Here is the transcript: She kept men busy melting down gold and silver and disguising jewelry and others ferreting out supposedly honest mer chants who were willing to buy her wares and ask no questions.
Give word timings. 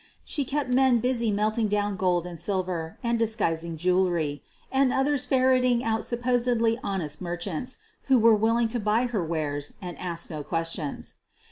She 0.25 0.45
kept 0.45 0.71
men 0.71 0.97
busy 0.97 1.29
melting 1.31 1.67
down 1.67 1.95
gold 1.95 2.25
and 2.25 2.39
silver 2.39 2.97
and 3.03 3.19
disguising 3.19 3.77
jewelry 3.77 4.41
and 4.71 4.91
others 4.91 5.27
ferreting 5.27 5.83
out 5.83 6.03
supposedly 6.03 6.79
honest 6.83 7.21
mer 7.21 7.37
chants 7.37 7.77
who 8.05 8.17
were 8.17 8.33
willing 8.33 8.67
to 8.69 8.79
buy 8.79 9.05
her 9.05 9.23
wares 9.23 9.73
and 9.79 9.95
ask 9.99 10.31
no 10.31 10.43
questions. 10.43 11.13